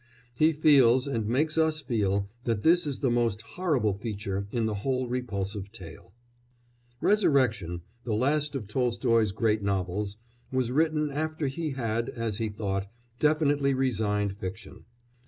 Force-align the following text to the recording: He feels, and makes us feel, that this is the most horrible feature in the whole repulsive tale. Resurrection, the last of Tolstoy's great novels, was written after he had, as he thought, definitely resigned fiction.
He 0.33 0.51
feels, 0.51 1.05
and 1.07 1.27
makes 1.27 1.59
us 1.59 1.79
feel, 1.81 2.27
that 2.45 2.63
this 2.63 2.87
is 2.87 3.01
the 3.01 3.11
most 3.11 3.43
horrible 3.43 3.93
feature 3.93 4.47
in 4.51 4.65
the 4.65 4.73
whole 4.73 5.07
repulsive 5.07 5.71
tale. 5.71 6.11
Resurrection, 7.01 7.83
the 8.03 8.15
last 8.15 8.55
of 8.55 8.67
Tolstoy's 8.67 9.31
great 9.31 9.61
novels, 9.61 10.17
was 10.51 10.71
written 10.71 11.11
after 11.11 11.45
he 11.45 11.73
had, 11.73 12.09
as 12.09 12.39
he 12.39 12.49
thought, 12.49 12.87
definitely 13.19 13.75
resigned 13.75 14.35
fiction. 14.37 14.85